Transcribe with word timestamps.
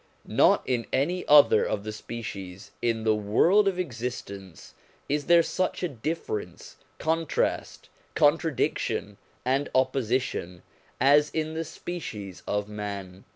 Not 0.25 0.63
in 0.67 0.87
any 0.91 1.27
other 1.27 1.63
of 1.63 1.83
the 1.83 1.91
species 1.91 2.71
in 2.81 3.03
the 3.03 3.13
world 3.13 3.67
of 3.67 3.77
existence 3.77 4.73
is 5.07 5.25
there 5.27 5.43
such 5.43 5.83
a 5.83 5.87
difference, 5.87 6.77
contrast, 6.97 7.87
contradic 8.15 8.79
tion, 8.79 9.17
and 9.45 9.69
opposition, 9.75 10.63
as 10.99 11.29
in 11.29 11.53
the 11.53 11.63
species 11.63 12.41
of 12.47 12.67
man. 12.67 13.25